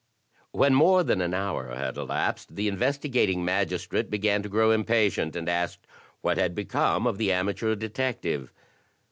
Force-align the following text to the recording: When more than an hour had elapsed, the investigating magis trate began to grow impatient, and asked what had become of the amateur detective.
When 0.51 0.73
more 0.73 1.03
than 1.03 1.21
an 1.21 1.35
hour 1.35 1.75
had 1.75 1.95
elapsed, 1.95 2.55
the 2.55 2.67
investigating 2.67 3.45
magis 3.45 3.85
trate 3.85 4.09
began 4.09 4.41
to 4.41 4.49
grow 4.49 4.71
impatient, 4.71 5.35
and 5.35 5.47
asked 5.47 5.85
what 6.21 6.39
had 6.39 6.55
become 6.55 7.05
of 7.05 7.19
the 7.19 7.31
amateur 7.31 7.75
detective. 7.75 8.51